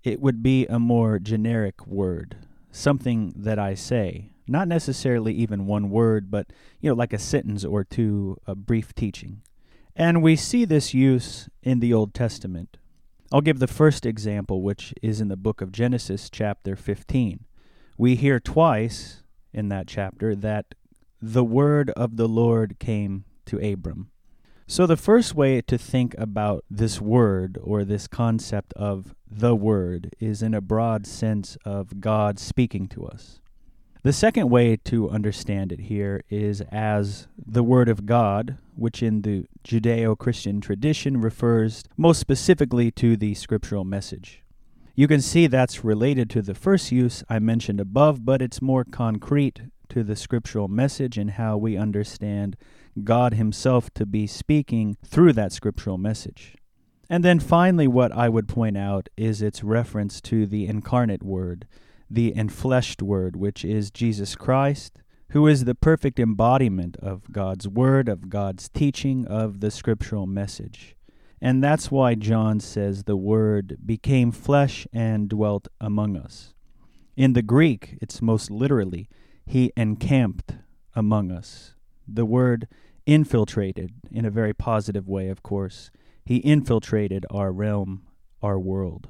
It 0.05 0.21
would 0.21 0.43
be 0.43 0.67
a 0.67 0.79
more 0.79 1.19
generic 1.19 1.87
word, 1.87 2.37
something 2.71 3.33
that 3.35 3.59
I 3.59 3.75
say, 3.75 4.32
not 4.47 4.69
necessarily 4.69 5.33
even 5.35 5.67
one 5.67 5.91
word, 5.91 6.31
but 6.31 6.53
you 6.81 6.91
know, 6.91 6.95
like 6.95 7.13
a 7.13 7.19
sentence 7.19 7.65
or 7.65 7.85
two, 7.85 8.37
a 8.47 8.55
brief 8.55 8.95
teaching. 8.95 9.43
And 9.95 10.23
we 10.23 10.37
see 10.37 10.65
this 10.65 10.95
use 10.95 11.49
in 11.63 11.81
the 11.81 11.93
Old 11.93 12.15
Testament. 12.15 12.79
I'll 13.31 13.41
give 13.41 13.59
the 13.59 13.67
first 13.67 14.05
example, 14.05 14.63
which 14.63 14.95
is 15.03 15.21
in 15.21 15.29
the 15.29 15.37
book 15.37 15.61
of 15.61 15.73
Genesis, 15.73 16.29
chapter 16.31 16.77
15. 16.77 17.45
We 17.97 18.15
hear 18.17 18.41
twice 18.41 19.23
in 19.53 19.69
that 19.69 19.87
chapter 19.87 20.35
that 20.35 20.75
the 21.21 21.45
word 21.45 21.91
of 21.91 22.17
the 22.17 22.29
Lord 22.29 22.79
came 22.79 23.25
to 23.47 23.59
Abram. 23.59 24.11
So, 24.67 24.87
the 24.87 24.97
first 24.97 25.35
way 25.35 25.61
to 25.61 25.77
think 25.77 26.15
about 26.17 26.65
this 26.71 27.01
word 27.01 27.59
or 27.63 27.85
this 27.85 28.07
concept 28.07 28.73
of 28.75 29.15
the 29.31 29.55
word 29.55 30.15
is 30.19 30.43
in 30.43 30.55
a 30.55 30.63
broad 30.63 31.07
sense 31.07 31.59
of 31.65 32.01
God 32.01 32.39
speaking 32.39 32.89
to 32.89 33.05
us. 33.05 33.42
The 34.05 34.13
second 34.13 34.51
way 34.51 34.77
to 34.79 35.09
understand 35.11 35.71
it 35.71 35.83
here 35.83 36.25
is 36.29 36.61
as 36.73 37.29
the 37.39 37.63
Word 37.63 37.89
of 37.89 38.05
God, 38.05 38.59
which 38.75 39.01
in 39.01 39.23
the 39.23 39.47
Judeo 39.63 40.19
Christian 40.19 40.61
tradition 40.61 41.21
refers 41.21 41.85
most 41.97 42.19
specifically 42.19 42.91
to 42.91 43.17
the 43.17 43.35
scriptural 43.35 43.85
message. 43.85 44.43
You 44.97 45.07
can 45.07 45.21
see 45.21 45.47
that's 45.47 45.85
related 45.85 46.29
to 46.31 46.43
the 46.43 46.53
first 46.53 46.91
use 46.91 47.23
I 47.29 47.39
mentioned 47.39 47.79
above, 47.79 48.25
but 48.25 48.43
it's 48.43 48.61
more 48.61 48.83
concrete 48.85 49.61
to 49.91 50.03
the 50.03 50.17
scriptural 50.17 50.67
message 50.67 51.17
and 51.17 51.31
how 51.31 51.57
we 51.57 51.77
understand 51.77 52.57
God 53.05 53.35
Himself 53.35 53.95
to 53.95 54.05
be 54.05 54.27
speaking 54.27 54.97
through 55.05 55.35
that 55.35 55.53
scriptural 55.53 55.97
message. 55.97 56.57
And 57.09 57.25
then 57.25 57.39
finally, 57.39 57.87
what 57.87 58.11
I 58.11 58.29
would 58.29 58.49
point 58.49 58.77
out 58.77 59.09
is 59.17 59.43
its 59.43 59.63
reference 59.63 60.21
to 60.23 60.45
the 60.45 60.67
incarnate 60.67 61.23
Word 61.23 61.69
the 62.13 62.33
enfleshed 62.33 63.01
Word, 63.01 63.37
which 63.37 63.65
is 63.65 63.91
Jesus 63.91 64.35
Christ, 64.35 64.99
who 65.31 65.47
is 65.47 65.65
the 65.65 65.75
perfect 65.75 66.21
embodiment 66.21 66.97
of 66.99 67.33
God's 67.33 67.67
Word, 67.67 68.09
of 68.09 68.29
God's 68.29 68.69
teaching, 68.69 69.27
of 69.27 69.61
the 69.61 69.71
scriptural 69.71 70.27
message. 70.27 70.95
And 71.41 71.65
that's 71.65 71.91
why 71.91 72.15
John 72.15 72.61
says 72.61 73.05
the 73.05 73.17
Word 73.17 73.79
became 73.85 74.31
flesh 74.31 74.87
and 74.93 75.29
dwelt 75.29 75.69
among 75.81 76.17
us. 76.17 76.53
In 77.17 77.33
the 77.33 77.43
Greek, 77.43 77.99
it's 78.03 78.21
most 78.21 78.51
literally, 78.51 79.09
He 79.47 79.73
encamped 79.77 80.57
among 80.95 81.33
us. 81.33 81.75
The 82.07 82.27
word 82.27 82.69
infiltrated, 83.07 83.93
in 84.11 84.25
a 84.25 84.31
very 84.31 84.53
positive 84.53 85.09
way, 85.09 85.29
of 85.29 85.43
course. 85.43 85.91
He 86.25 86.37
infiltrated 86.37 87.27
our 87.31 87.53
realm, 87.53 88.03
our 88.43 88.59
world. 88.59 89.09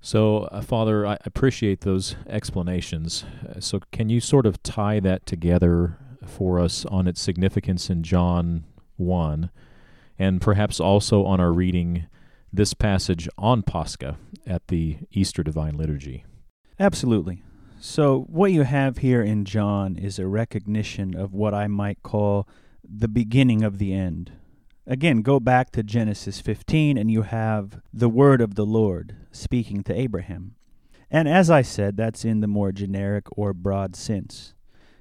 So, 0.00 0.44
uh, 0.44 0.62
Father, 0.62 1.06
I 1.06 1.18
appreciate 1.24 1.80
those 1.80 2.14
explanations. 2.28 3.24
Uh, 3.48 3.60
so, 3.60 3.80
can 3.90 4.08
you 4.08 4.20
sort 4.20 4.46
of 4.46 4.62
tie 4.62 5.00
that 5.00 5.26
together 5.26 5.98
for 6.24 6.60
us 6.60 6.84
on 6.86 7.08
its 7.08 7.20
significance 7.20 7.90
in 7.90 8.02
John 8.02 8.64
1, 8.96 9.50
and 10.18 10.40
perhaps 10.40 10.78
also 10.78 11.24
on 11.24 11.40
our 11.40 11.52
reading 11.52 12.06
this 12.52 12.74
passage 12.74 13.28
on 13.36 13.62
Pascha 13.62 14.18
at 14.46 14.68
the 14.68 14.98
Easter 15.10 15.42
Divine 15.42 15.76
Liturgy? 15.76 16.24
Absolutely. 16.78 17.42
So, 17.80 18.26
what 18.28 18.52
you 18.52 18.62
have 18.62 18.98
here 18.98 19.22
in 19.22 19.44
John 19.44 19.96
is 19.96 20.18
a 20.18 20.26
recognition 20.26 21.14
of 21.14 21.34
what 21.34 21.54
I 21.54 21.66
might 21.66 22.02
call 22.02 22.48
the 22.82 23.08
beginning 23.08 23.62
of 23.62 23.78
the 23.78 23.92
end. 23.92 24.32
Again, 24.90 25.20
go 25.20 25.38
back 25.38 25.70
to 25.72 25.82
Genesis 25.82 26.40
15 26.40 26.96
and 26.96 27.10
you 27.10 27.20
have 27.20 27.82
the 27.92 28.08
word 28.08 28.40
of 28.40 28.54
the 28.54 28.64
Lord 28.64 29.14
speaking 29.30 29.82
to 29.82 29.94
Abraham. 29.94 30.54
And 31.10 31.28
as 31.28 31.50
I 31.50 31.60
said, 31.60 31.98
that's 31.98 32.24
in 32.24 32.40
the 32.40 32.46
more 32.46 32.72
generic 32.72 33.26
or 33.36 33.52
broad 33.52 33.94
sense. 33.94 34.54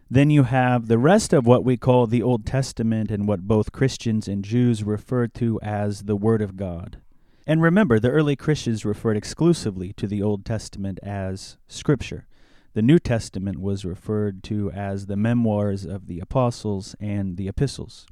Then 0.09 0.29
you 0.29 0.43
have 0.43 0.87
the 0.87 0.97
rest 0.97 1.31
of 1.31 1.47
what 1.47 1.63
we 1.63 1.77
call 1.77 2.05
the 2.05 2.21
Old 2.21 2.45
Testament 2.45 3.11
and 3.11 3.29
what 3.29 3.47
both 3.47 3.71
Christians 3.71 4.27
and 4.27 4.43
Jews 4.43 4.83
refer 4.83 5.25
to 5.27 5.57
as 5.61 6.01
the 6.01 6.17
Word 6.17 6.41
of 6.41 6.57
God. 6.57 6.97
And 7.45 7.61
remember, 7.61 7.97
the 7.97 8.11
early 8.11 8.35
Christians 8.35 8.83
referred 8.83 9.15
exclusively 9.15 9.93
to 9.93 10.05
the 10.05 10.21
Old 10.21 10.43
Testament 10.43 10.99
as 11.01 11.55
Scripture. 11.69 12.27
The 12.73 12.81
New 12.81 12.99
Testament 12.99 13.61
was 13.61 13.85
referred 13.85 14.43
to 14.43 14.69
as 14.71 15.05
the 15.05 15.15
memoirs 15.15 15.85
of 15.85 16.07
the 16.07 16.19
apostles 16.19 16.93
and 16.99 17.37
the 17.37 17.47
epistles. 17.47 18.05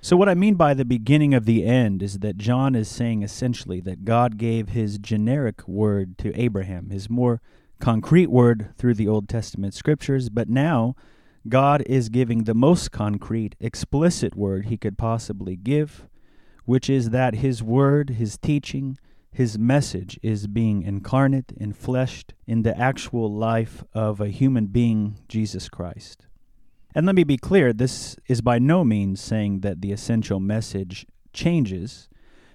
So, 0.00 0.16
what 0.16 0.28
I 0.28 0.34
mean 0.34 0.54
by 0.54 0.74
the 0.74 0.84
beginning 0.84 1.34
of 1.34 1.44
the 1.44 1.64
end 1.64 2.04
is 2.04 2.20
that 2.20 2.38
John 2.38 2.76
is 2.76 2.88
saying 2.88 3.22
essentially 3.22 3.80
that 3.80 4.04
God 4.04 4.38
gave 4.38 4.68
his 4.68 4.96
generic 4.96 5.66
word 5.66 6.16
to 6.18 6.32
Abraham, 6.40 6.90
his 6.90 7.10
more 7.10 7.40
concrete 7.80 8.30
word 8.30 8.70
through 8.76 8.94
the 8.94 9.08
Old 9.08 9.28
Testament 9.28 9.74
scriptures, 9.74 10.28
but 10.28 10.48
now 10.48 10.94
God 11.48 11.82
is 11.86 12.10
giving 12.10 12.44
the 12.44 12.54
most 12.54 12.92
concrete, 12.92 13.56
explicit 13.58 14.36
word 14.36 14.66
he 14.66 14.76
could 14.76 14.96
possibly 14.96 15.56
give, 15.56 16.06
which 16.64 16.88
is 16.88 17.10
that 17.10 17.36
his 17.36 17.60
word, 17.60 18.10
his 18.10 18.38
teaching, 18.38 18.98
his 19.32 19.58
message 19.58 20.18
is 20.22 20.46
being 20.46 20.82
incarnate, 20.84 21.52
enfleshed 21.60 22.34
in 22.46 22.62
the 22.62 22.78
actual 22.78 23.32
life 23.34 23.82
of 23.92 24.20
a 24.20 24.28
human 24.28 24.66
being, 24.66 25.18
Jesus 25.28 25.68
Christ. 25.68 26.27
And 26.94 27.06
let 27.06 27.14
me 27.14 27.24
be 27.24 27.36
clear 27.36 27.72
this 27.72 28.16
is 28.26 28.40
by 28.40 28.58
no 28.58 28.84
means 28.84 29.20
saying 29.20 29.60
that 29.60 29.80
the 29.80 29.92
essential 29.92 30.40
message 30.40 31.06
changes, 31.32 32.08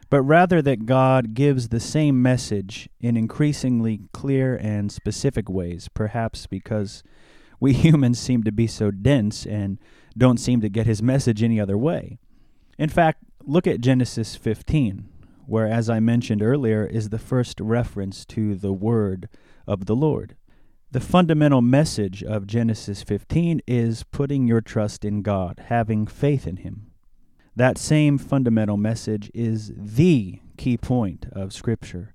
but 0.09 0.21
rather 0.21 0.61
that 0.61 0.85
God 0.85 1.33
gives 1.33 1.69
the 1.69 1.79
same 1.79 2.21
message 2.21 2.89
in 2.99 3.15
increasingly 3.15 4.01
clear 4.11 4.55
and 4.55 4.91
specific 4.91 5.49
ways, 5.49 5.89
perhaps 5.93 6.47
because 6.47 7.03
we 7.59 7.73
humans 7.73 8.19
seem 8.19 8.43
to 8.43 8.51
be 8.51 8.67
so 8.67 8.91
dense 8.91 9.45
and 9.45 9.79
don't 10.17 10.39
seem 10.39 10.61
to 10.61 10.69
get 10.69 10.85
his 10.85 11.01
message 11.01 11.41
any 11.41 11.59
other 11.59 11.77
way. 11.77 12.17
In 12.77 12.89
fact, 12.89 13.23
look 13.43 13.67
at 13.67 13.81
Genesis 13.81 14.35
15, 14.35 15.07
where, 15.45 15.67
as 15.67 15.89
I 15.89 15.99
mentioned 15.99 16.41
earlier, 16.41 16.85
is 16.85 17.09
the 17.09 17.19
first 17.19 17.59
reference 17.59 18.25
to 18.27 18.55
the 18.55 18.73
word 18.73 19.29
of 19.67 19.85
the 19.85 19.95
Lord. 19.95 20.35
The 20.93 20.99
fundamental 20.99 21.63
message 21.63 22.23
of 22.23 22.45
Genesis 22.45 23.01
15 23.01 23.63
is 23.65 24.03
putting 24.03 24.45
your 24.47 24.61
trust 24.61 25.03
in 25.03 25.23
God, 25.23 25.63
having 25.69 26.05
faith 26.05 26.45
in 26.45 26.57
Him. 26.57 26.91
That 27.55 27.79
same 27.79 28.19
fundamental 28.19 28.77
message 28.77 29.31
is 29.33 29.71
the 29.75 30.39
key 30.55 30.77
point 30.77 31.25
of 31.31 31.51
Scripture, 31.51 32.13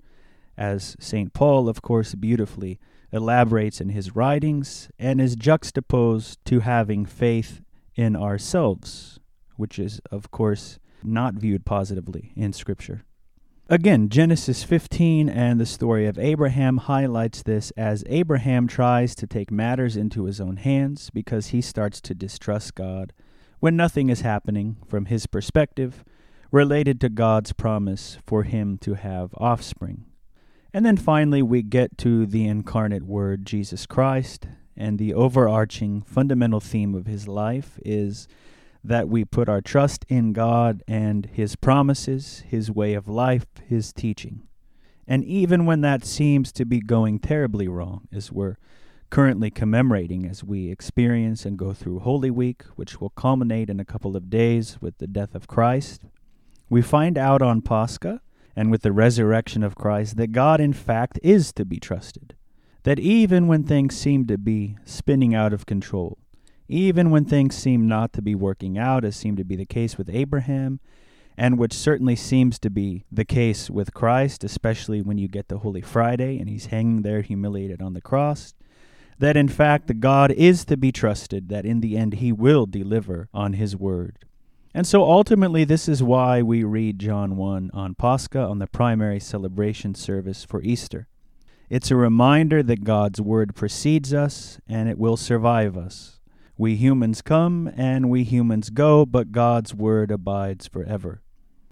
as 0.56 0.96
St. 1.00 1.32
Paul, 1.32 1.68
of 1.68 1.82
course, 1.82 2.14
beautifully 2.14 2.78
elaborates 3.10 3.80
in 3.80 3.88
his 3.88 4.14
writings 4.14 4.88
and 4.96 5.20
is 5.20 5.34
juxtaposed 5.34 6.38
to 6.44 6.60
having 6.60 7.04
faith 7.04 7.62
in 7.96 8.14
ourselves, 8.14 9.18
which 9.56 9.80
is, 9.80 10.00
of 10.12 10.30
course, 10.30 10.78
not 11.02 11.34
viewed 11.34 11.66
positively 11.66 12.32
in 12.36 12.52
Scripture. 12.52 13.02
Again, 13.70 14.08
Genesis 14.08 14.64
15 14.64 15.28
and 15.28 15.60
the 15.60 15.66
story 15.66 16.06
of 16.06 16.18
Abraham 16.18 16.78
highlights 16.78 17.42
this 17.42 17.70
as 17.72 18.02
Abraham 18.06 18.66
tries 18.66 19.14
to 19.16 19.26
take 19.26 19.50
matters 19.50 19.94
into 19.94 20.24
his 20.24 20.40
own 20.40 20.56
hands 20.56 21.10
because 21.10 21.48
he 21.48 21.60
starts 21.60 22.00
to 22.00 22.14
distrust 22.14 22.74
God 22.74 23.12
when 23.60 23.76
nothing 23.76 24.08
is 24.08 24.22
happening 24.22 24.78
from 24.88 25.04
his 25.04 25.26
perspective 25.26 26.02
related 26.50 26.98
to 27.02 27.10
God's 27.10 27.52
promise 27.52 28.16
for 28.26 28.44
him 28.44 28.78
to 28.78 28.94
have 28.94 29.34
offspring. 29.36 30.06
And 30.72 30.86
then 30.86 30.96
finally, 30.96 31.42
we 31.42 31.60
get 31.60 31.98
to 31.98 32.24
the 32.24 32.46
incarnate 32.46 33.04
Word, 33.04 33.44
Jesus 33.44 33.84
Christ, 33.84 34.48
and 34.78 34.98
the 34.98 35.12
overarching 35.12 36.00
fundamental 36.00 36.60
theme 36.60 36.94
of 36.94 37.04
his 37.04 37.28
life 37.28 37.78
is 37.84 38.28
that 38.88 39.08
we 39.08 39.24
put 39.24 39.48
our 39.48 39.60
trust 39.60 40.04
in 40.08 40.32
God 40.32 40.82
and 40.88 41.26
His 41.26 41.56
promises, 41.56 42.42
His 42.46 42.70
way 42.70 42.94
of 42.94 43.06
life, 43.06 43.46
His 43.66 43.92
teaching. 43.92 44.42
And 45.06 45.24
even 45.24 45.66
when 45.66 45.80
that 45.82 46.04
seems 46.04 46.52
to 46.52 46.64
be 46.64 46.80
going 46.80 47.18
terribly 47.18 47.68
wrong, 47.68 48.08
as 48.12 48.32
we're 48.32 48.56
currently 49.10 49.50
commemorating 49.50 50.26
as 50.26 50.44
we 50.44 50.70
experience 50.70 51.44
and 51.44 51.58
go 51.58 51.72
through 51.72 52.00
Holy 52.00 52.30
Week, 52.30 52.62
which 52.76 53.00
will 53.00 53.10
culminate 53.10 53.70
in 53.70 53.80
a 53.80 53.84
couple 53.84 54.16
of 54.16 54.30
days 54.30 54.78
with 54.80 54.98
the 54.98 55.06
death 55.06 55.34
of 55.34 55.48
Christ, 55.48 56.02
we 56.68 56.82
find 56.82 57.16
out 57.16 57.40
on 57.40 57.62
Pascha 57.62 58.20
and 58.54 58.70
with 58.70 58.82
the 58.82 58.92
resurrection 58.92 59.62
of 59.62 59.76
Christ 59.76 60.16
that 60.16 60.32
God, 60.32 60.60
in 60.60 60.72
fact, 60.72 61.18
is 61.22 61.52
to 61.54 61.64
be 61.64 61.78
trusted. 61.78 62.34
That 62.82 62.98
even 62.98 63.46
when 63.46 63.64
things 63.64 63.96
seem 63.96 64.26
to 64.26 64.38
be 64.38 64.76
spinning 64.84 65.34
out 65.34 65.52
of 65.52 65.66
control, 65.66 66.18
even 66.68 67.10
when 67.10 67.24
things 67.24 67.56
seem 67.56 67.88
not 67.88 68.12
to 68.12 68.22
be 68.22 68.34
working 68.34 68.78
out, 68.78 69.04
as 69.04 69.16
seemed 69.16 69.38
to 69.38 69.44
be 69.44 69.56
the 69.56 69.66
case 69.66 69.96
with 69.96 70.10
Abraham, 70.10 70.80
and 71.36 71.58
which 71.58 71.72
certainly 71.72 72.16
seems 72.16 72.58
to 72.58 72.68
be 72.68 73.04
the 73.10 73.24
case 73.24 73.70
with 73.70 73.94
Christ, 73.94 74.44
especially 74.44 75.00
when 75.00 75.18
you 75.18 75.28
get 75.28 75.48
to 75.48 75.58
Holy 75.58 75.80
Friday 75.80 76.38
and 76.38 76.48
he's 76.48 76.66
hanging 76.66 77.02
there 77.02 77.22
humiliated 77.22 77.80
on 77.80 77.94
the 77.94 78.00
cross, 78.00 78.54
that 79.18 79.36
in 79.36 79.48
fact 79.48 79.86
the 79.86 79.94
God 79.94 80.32
is 80.32 80.64
to 80.66 80.76
be 80.76 80.92
trusted, 80.92 81.48
that 81.48 81.64
in 81.64 81.80
the 81.80 81.96
end 81.96 82.14
he 82.14 82.32
will 82.32 82.66
deliver 82.66 83.28
on 83.32 83.54
his 83.54 83.76
word. 83.76 84.18
And 84.74 84.86
so 84.86 85.02
ultimately, 85.02 85.64
this 85.64 85.88
is 85.88 86.02
why 86.02 86.42
we 86.42 86.62
read 86.62 86.98
John 86.98 87.36
1 87.36 87.70
on 87.72 87.94
Pascha 87.94 88.40
on 88.40 88.58
the 88.58 88.66
primary 88.66 89.18
celebration 89.18 89.94
service 89.94 90.44
for 90.44 90.62
Easter. 90.62 91.08
It's 91.70 91.90
a 91.90 91.96
reminder 91.96 92.62
that 92.62 92.84
God's 92.84 93.20
word 93.20 93.54
precedes 93.54 94.12
us 94.12 94.60
and 94.68 94.88
it 94.88 94.98
will 94.98 95.16
survive 95.16 95.76
us. 95.76 96.17
We 96.58 96.76
humans 96.76 97.22
come 97.22 97.72
and 97.74 98.10
we 98.10 98.24
humans 98.24 98.68
go, 98.68 99.06
but 99.06 99.32
God's 99.32 99.74
word 99.74 100.10
abides 100.10 100.68
forever. 100.68 101.22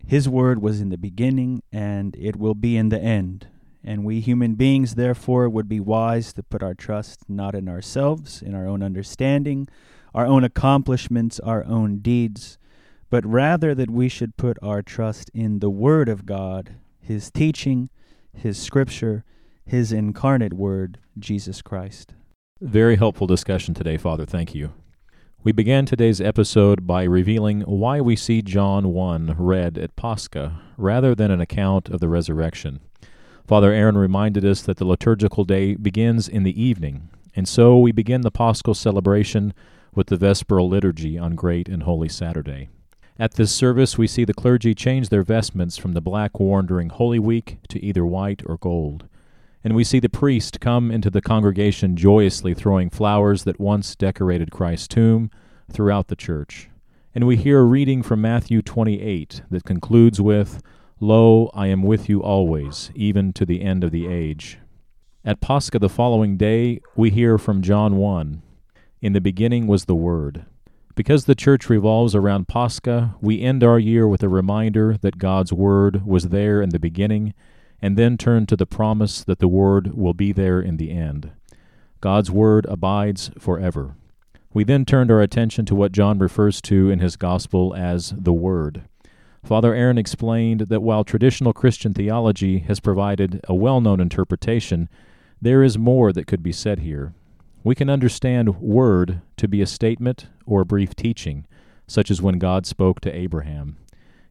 His 0.07 0.29
word 0.29 0.63
was 0.63 0.81
in 0.81 0.89
the 0.89 0.97
beginning 0.97 1.63
and 1.71 2.17
it 2.17 2.37
will 2.37 2.55
be 2.55 2.77
in 2.79 2.89
the 2.89 3.01
end. 3.01 3.49
And 3.85 4.05
we 4.05 4.21
human 4.21 4.55
beings, 4.55 4.95
therefore, 4.95 5.49
would 5.49 5.69
be 5.69 5.81
wise 5.81 6.33
to 6.33 6.43
put 6.43 6.63
our 6.63 6.75
trust 6.75 7.29
not 7.29 7.55
in 7.55 7.69
ourselves, 7.69 8.41
in 8.41 8.55
our 8.55 8.67
own 8.67 8.83
understanding, 8.83 9.69
our 10.15 10.27
own 10.27 10.45
accomplishments, 10.45 11.39
our 11.41 11.65
own 11.67 11.99
deeds 11.99 12.57
but 13.11 13.25
rather 13.25 13.75
that 13.75 13.91
we 13.91 14.09
should 14.09 14.37
put 14.37 14.59
our 14.63 14.83
trust 14.83 15.31
in 15.33 15.61
the 15.61 15.71
Word 15.71 16.09
of 16.09 16.27
God, 16.27 16.77
His 17.01 17.31
teaching, 17.31 17.89
His 18.33 18.59
Scripture, 18.59 19.25
His 19.65 19.93
incarnate 19.93 20.55
Word, 20.55 20.99
Jesus 21.19 21.63
Christ. 21.63 22.15
Very 22.63 22.97
helpful 22.97 23.27
discussion 23.27 23.75
today, 23.75 23.99
Father. 23.99 24.25
Thank 24.25 24.55
you. 24.55 24.73
We 25.45 25.53
began 25.53 25.85
today's 25.85 26.23
episode 26.23 26.87
by 26.87 27.03
revealing 27.03 27.61
why 27.61 28.01
we 28.01 28.17
see 28.17 28.41
John 28.41 28.95
1 28.95 29.37
read 29.39 29.77
at 29.77 29.95
Pascha 29.95 30.59
rather 30.79 31.15
than 31.15 31.31
an 31.31 31.43
account 31.43 31.91
of 31.91 32.01
the 32.01 32.09
resurrection. 32.09 32.81
Father 33.47 33.73
Aaron 33.73 33.99
reminded 33.99 34.43
us 34.43 34.63
that 34.63 34.79
the 34.79 34.87
liturgical 34.87 35.45
day 35.45 35.75
begins 35.75 36.29
in 36.29 36.45
the 36.45 36.59
evening, 36.59 37.11
and 37.35 37.47
so 37.47 37.79
we 37.79 37.93
begin 37.93 38.23
the 38.23 38.31
Paschal 38.31 38.73
celebration 38.73 39.53
with 39.95 40.07
the 40.07 40.17
Vesperal 40.17 40.67
Liturgy 40.67 41.19
on 41.19 41.35
Great 41.35 41.69
and 41.69 41.83
Holy 41.83 42.09
Saturday. 42.09 42.71
At 43.19 43.35
this 43.35 43.55
service, 43.55 43.99
we 43.99 44.07
see 44.07 44.25
the 44.25 44.33
clergy 44.33 44.75
change 44.75 45.11
their 45.11 45.23
vestments 45.23 45.77
from 45.77 45.93
the 45.93 46.01
black 46.01 46.41
worn 46.41 46.65
during 46.65 46.89
Holy 46.89 47.19
Week 47.19 47.59
to 47.69 47.85
either 47.85 48.07
white 48.07 48.43
or 48.47 48.57
gold. 48.57 49.07
And 49.67 49.75
we 49.75 49.83
see 49.83 49.99
the 49.99 50.09
priest 50.09 50.61
come 50.61 50.93
into 50.93 51.11
the 51.11 51.21
congregation 51.21 51.97
joyously 51.97 52.55
throwing 52.55 52.89
flowers 52.89 53.43
that 53.43 53.59
once 53.59 53.97
decorated 53.97 54.53
Christ's 54.53 54.87
tomb 54.87 55.29
throughout 55.69 56.07
the 56.07 56.15
church. 56.15 56.71
And 57.17 57.27
we 57.27 57.35
hear 57.35 57.59
a 57.59 57.65
reading 57.65 58.05
from 58.05 58.21
Matthew 58.21 58.63
28 58.63 59.43
that 59.51 59.65
concludes 59.65 60.21
with, 60.21 60.63
Lo, 61.01 61.51
I 61.53 61.67
am 61.67 61.83
with 61.83 62.09
you 62.09 62.23
always, 62.23 62.93
even 62.95 63.33
to 63.33 63.45
the 63.45 63.61
end 63.61 63.83
of 63.83 63.91
the 63.91 64.07
age. 64.07 64.59
At 65.25 65.41
Pascha 65.41 65.81
the 65.81 65.89
following 65.89 66.37
day, 66.37 66.81
we 66.95 67.11
hear 67.11 67.37
from 67.37 67.61
John 67.61 67.97
1 67.97 68.43
In 69.03 69.15
the 69.15 69.21
beginning 69.21 69.67
was 69.67 69.87
the 69.87 69.97
Word 69.97 70.47
because 70.95 71.25
the 71.25 71.35
church 71.35 71.69
revolves 71.69 72.15
around 72.15 72.47
Pascha, 72.47 73.17
we 73.21 73.43
end 73.43 73.65
our 73.65 73.81
year 73.81 74.07
with 74.07 74.23
a 74.23 74.29
reminder 74.29 74.97
that 75.01 75.19
God's 75.19 75.53
Word 75.53 76.07
was 76.07 76.29
there 76.29 76.63
in 76.63 76.69
the 76.69 76.79
beginning, 76.79 77.35
and 77.81 77.97
then 77.97 78.17
turn 78.17 78.47
to 78.47 78.57
the 78.57 78.67
promise 78.67 79.23
that 79.25 79.39
the 79.39 79.49
Word 79.49 79.95
will 79.95 80.15
be 80.15 80.33
there 80.33 80.61
in 80.61 80.77
the 80.77 80.91
end. 80.91 81.31
God's 82.01 82.31
Word 82.31 82.67
abides 82.69 83.31
forever. 83.39 83.97
We 84.53 84.65
then 84.65 84.85
turned 84.85 85.11
our 85.11 85.21
attention 85.21 85.67
to 85.67 85.75
what 85.75 85.93
John 85.93 86.19
refers 86.19 86.61
to 86.63 86.91
in 86.91 87.01
his 87.01 87.17
Gospel 87.17 87.75
as 87.75 88.15
the 88.17 88.33
Word. 88.33 88.85
Father 89.45 89.75
Aaron 89.75 89.99
explained 89.99 90.63
that 90.63 90.83
while 90.83 91.05
traditional 91.05 91.53
Christian 91.53 91.95
theology 91.95 92.61
has 92.61 92.81
provided 92.81 93.41
a 93.45 93.55
well 93.55 93.81
known 93.81 94.01
interpretation, 94.01 94.89
there 95.41 95.63
is 95.63 95.79
more 95.79 96.13
that 96.13 96.27
could 96.27 96.43
be 96.43 96.53
said 96.53 96.81
here. 96.81 97.15
We 97.63 97.75
can 97.75 97.91
understand 97.91 98.61
word 98.61 99.21
to 99.37 99.49
be 99.49 99.61
a 99.61 99.67
statement 99.67 100.27
or 100.47 100.63
a 100.63 100.67
brief 100.67 100.95
teaching, 100.95 101.47
such 101.87 102.11
as 102.11 102.23
when 102.23 102.39
God 102.39 102.67
spoke 102.67 103.01
to 103.03 103.15
Abraham. 103.15 103.77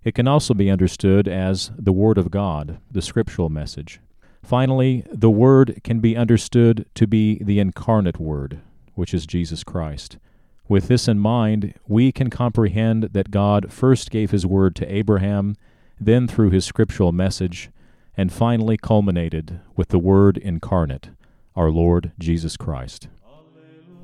It 0.05 0.13
can 0.13 0.27
also 0.27 0.53
be 0.53 0.69
understood 0.69 1.27
as 1.27 1.71
the 1.75 1.91
Word 1.91 2.19
of 2.19 2.29
God, 2.29 2.77
the 2.91 3.01
scriptural 3.01 3.49
message. 3.49 3.99
Finally, 4.43 5.03
the 5.11 5.31
Word 5.31 5.81
can 5.83 5.99
be 5.99 6.15
understood 6.15 6.85
to 6.93 7.07
be 7.07 7.39
the 7.43 7.59
incarnate 7.59 8.19
Word, 8.19 8.59
which 8.93 9.15
is 9.15 9.25
Jesus 9.25 9.63
Christ. 9.63 10.19
With 10.67 10.89
this 10.89 11.07
in 11.07 11.17
mind, 11.17 11.73
we 11.87 12.11
can 12.11 12.29
comprehend 12.29 13.09
that 13.13 13.31
God 13.31 13.73
first 13.73 14.11
gave 14.11 14.29
His 14.29 14.45
Word 14.45 14.75
to 14.75 14.95
Abraham, 14.95 15.55
then 15.99 16.27
through 16.27 16.51
His 16.51 16.65
scriptural 16.65 17.11
message, 17.11 17.71
and 18.15 18.31
finally 18.31 18.77
culminated 18.77 19.59
with 19.75 19.87
the 19.87 19.99
Word 19.99 20.37
incarnate, 20.37 21.09
our 21.55 21.71
Lord 21.71 22.11
Jesus 22.19 22.57
Christ. 22.57 23.07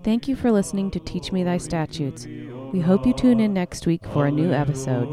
Thank 0.04 0.28
you 0.28 0.36
for 0.36 0.52
listening 0.52 0.90
to 0.92 1.00
Teach 1.00 1.32
Me 1.32 1.44
Thy 1.44 1.58
Statutes. 1.58 2.26
We 2.74 2.80
hope 2.80 3.06
you 3.06 3.14
tune 3.14 3.40
in 3.40 3.54
next 3.54 3.86
week 3.86 4.04
for 4.08 4.26
a 4.26 4.32
new 4.32 4.52
episode. 4.52 5.08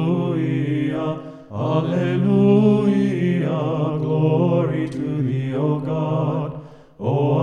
Alleluia, 1.50 2.68
glory 4.00 4.90
to 4.90 5.22
thee, 5.22 5.56
O 5.56 5.80
God. 5.80 6.60
O 7.00 7.38